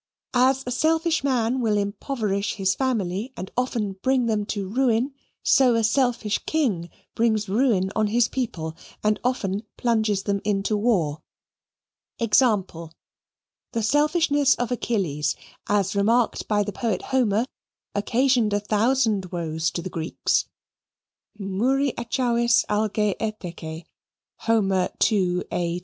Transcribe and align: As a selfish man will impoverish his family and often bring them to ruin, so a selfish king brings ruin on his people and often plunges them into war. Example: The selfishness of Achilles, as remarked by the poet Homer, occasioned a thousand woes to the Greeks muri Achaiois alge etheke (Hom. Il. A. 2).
As 0.33 0.63
a 0.65 0.71
selfish 0.71 1.23
man 1.23 1.61
will 1.61 1.77
impoverish 1.77 2.55
his 2.55 2.73
family 2.73 3.31
and 3.37 3.51
often 3.55 3.91
bring 4.01 4.25
them 4.25 4.47
to 4.47 4.67
ruin, 4.67 5.13
so 5.43 5.75
a 5.75 5.83
selfish 5.83 6.39
king 6.47 6.89
brings 7.13 7.47
ruin 7.47 7.91
on 7.95 8.07
his 8.07 8.27
people 8.27 8.75
and 9.03 9.19
often 9.23 9.61
plunges 9.77 10.23
them 10.23 10.41
into 10.43 10.75
war. 10.75 11.21
Example: 12.17 12.91
The 13.73 13.83
selfishness 13.83 14.55
of 14.55 14.71
Achilles, 14.71 15.35
as 15.67 15.95
remarked 15.95 16.47
by 16.47 16.63
the 16.63 16.73
poet 16.73 17.03
Homer, 17.13 17.45
occasioned 17.93 18.53
a 18.53 18.59
thousand 18.59 19.25
woes 19.31 19.69
to 19.69 19.83
the 19.83 19.87
Greeks 19.91 20.45
muri 21.37 21.91
Achaiois 21.91 22.65
alge 22.69 23.15
etheke 23.19 23.85
(Hom. 24.39 24.71
Il. 24.71 25.43
A. 25.51 25.79
2). 25.79 25.79